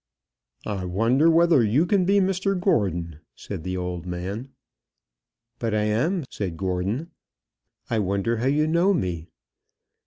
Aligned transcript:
"I 0.65 0.83
wonder 0.85 1.29
whether 1.29 1.63
you 1.63 1.85
can 1.85 2.05
be 2.05 2.19
Mr 2.19 2.59
Gordon," 2.59 3.19
said 3.35 3.63
the 3.63 3.77
old 3.77 4.07
man. 4.07 4.49
"But 5.59 5.75
I 5.75 5.83
am," 5.83 6.23
said 6.31 6.57
Gordon. 6.57 7.11
"I 7.87 7.99
wonder 7.99 8.37
how 8.37 8.47
you 8.47 8.65
know 8.65 8.95
me." 8.95 9.29